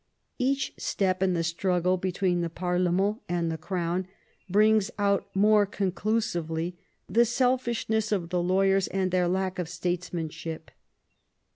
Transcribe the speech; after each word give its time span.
Each 0.39 0.73
step 0.77 1.21
in 1.21 1.35
the 1.35 1.43
struggle 1.43 1.95
between 1.95 2.41
the 2.41 2.49
parlemerU 2.49 3.19
and 3.29 3.51
the 3.51 3.57
crown 3.59 4.07
brings 4.49 4.89
out 4.97 5.29
more 5.35 5.67
conclusively 5.67 6.75
the 7.07 7.23
selfishness 7.23 8.11
of 8.11 8.29
the 8.31 8.41
lawyers 8.41 8.87
and 8.87 9.11
their 9.11 9.27
lack 9.27 9.59
of 9.59 9.69
statesmanship. 9.69 10.71